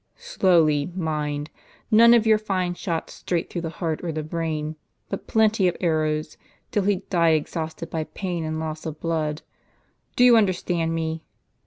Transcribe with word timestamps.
Slowly, 0.17 0.91
mind; 0.95 1.51
none 1.91 2.15
of 2.15 2.25
your 2.25 2.39
fine 2.39 2.73
shots 2.73 3.13
straight 3.13 3.51
through 3.51 3.61
the 3.61 3.69
heart 3.69 3.99
or 4.03 4.11
the 4.11 4.23
brain, 4.23 4.75
but 5.09 5.27
plenty 5.27 5.67
of 5.67 5.77
arrows, 5.79 6.37
till 6.71 6.85
he 6.85 6.95
die 7.11 7.33
exhausted 7.37 7.91
by 7.91 8.05
pain 8.05 8.43
and 8.43 8.59
loss 8.59 8.87
of 8.87 8.99
blood. 8.99 9.43
Do 10.15 10.23
you 10.23 10.37
understand 10.37 10.95
me 10.95 11.21